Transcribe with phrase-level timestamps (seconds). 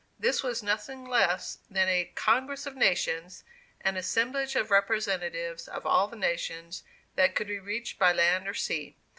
[0.17, 3.43] This was nothing less than a "Congress of Nations"
[3.81, 6.81] an assemblage of representatives of all the nations
[7.15, 8.97] that could be reached by land or sea.